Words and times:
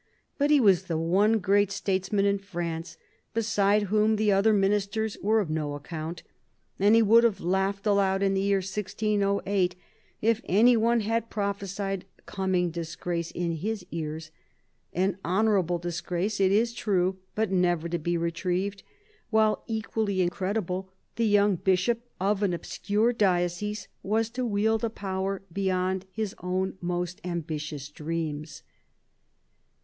But 0.39 0.49
he 0.49 0.59
was 0.59 0.85
the 0.85 0.97
one 0.97 1.37
great 1.37 1.71
statesman 1.71 2.25
in 2.25 2.39
France, 2.39 2.97
beside 3.35 3.83
whom 3.83 4.15
the 4.15 4.31
other 4.31 4.51
ministers 4.51 5.15
were 5.21 5.39
of 5.39 5.51
no 5.51 5.75
account, 5.75 6.23
and 6.79 6.95
he 6.95 7.03
would 7.03 7.23
have 7.23 7.39
laughed 7.39 7.85
aloud, 7.85 8.23
in 8.23 8.33
the 8.33 8.41
year 8.41 8.61
1608, 8.61 9.75
if 10.19 10.41
any 10.45 10.75
one 10.75 11.01
had 11.01 11.29
prophesied 11.29 12.05
coming 12.25 12.71
disgrace 12.71 13.29
in 13.29 13.51
his 13.57 13.85
ears: 13.91 14.31
an 14.91 15.19
honourable 15.23 15.77
disgrace, 15.77 16.39
it 16.39 16.51
is 16.51 16.73
true, 16.73 17.19
but 17.35 17.51
never 17.51 17.87
to 17.87 17.99
be 17.99 18.17
retrieved; 18.17 18.81
while, 19.29 19.63
equally 19.67 20.23
incredible, 20.23 20.89
the 21.15 21.27
young 21.27 21.57
bishop 21.57 22.01
of 22.19 22.41
an 22.41 22.53
obscure 22.55 23.13
diocese 23.13 23.87
was 24.01 24.31
to 24.31 24.47
wield 24.47 24.83
a 24.83 24.89
power 24.89 25.43
beyond 25.53 26.07
his 26.11 26.33
own 26.39 26.75
most 26.81 27.21
ambitious 27.23 27.87
dreams. 27.89 28.63